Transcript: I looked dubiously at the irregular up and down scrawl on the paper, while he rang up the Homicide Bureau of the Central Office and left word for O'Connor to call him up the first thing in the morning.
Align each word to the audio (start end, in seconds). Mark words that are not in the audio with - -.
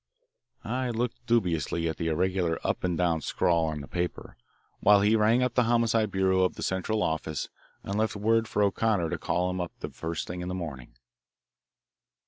I 0.63 0.89
looked 0.89 1.23
dubiously 1.27 1.87
at 1.87 1.97
the 1.97 2.07
irregular 2.07 2.57
up 2.65 2.83
and 2.83 2.97
down 2.97 3.21
scrawl 3.21 3.65
on 3.67 3.81
the 3.81 3.87
paper, 3.87 4.35
while 4.79 5.01
he 5.01 5.15
rang 5.15 5.43
up 5.43 5.53
the 5.53 5.65
Homicide 5.65 6.09
Bureau 6.09 6.41
of 6.41 6.55
the 6.55 6.63
Central 6.63 7.03
Office 7.03 7.49
and 7.83 7.99
left 7.99 8.15
word 8.15 8.47
for 8.47 8.63
O'Connor 8.63 9.11
to 9.11 9.19
call 9.19 9.51
him 9.51 9.61
up 9.61 9.73
the 9.79 9.91
first 9.91 10.25
thing 10.27 10.41
in 10.41 10.47
the 10.47 10.55
morning. 10.55 10.95